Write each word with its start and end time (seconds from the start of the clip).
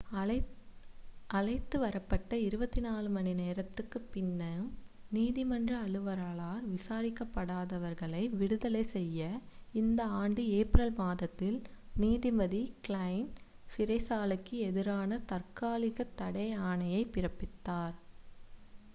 அழைத்து 1.29 1.77
வரப்பட்டு 1.79 2.35
24 2.45 2.85
மணிநேரத்திற்குப் 3.09 4.07
பின்னும் 4.11 4.69
நீதிமன்ற 5.11 5.71
அலுவலரால் 5.81 6.63
விசாரிக்கப்படாதவர்களை 6.67 8.23
விடுதலை 8.33 8.83
செய்ய 8.87 9.21
இந்த 9.73 10.03
ஆண்டு 10.15 10.47
ஏப்ரல் 10.53 10.95
மாதத்தில் 10.95 11.59
நீதிபதி 11.97 12.63
க்லைன் 12.87 13.29
சிறைச்சாலைக்கு 13.75 14.57
எதிரான 14.69 15.21
தாற்காலிக 15.25 16.09
தடை 16.15 16.47
ஆணையைப் 16.63 17.13
பிறப்பித்தார் 17.13 17.95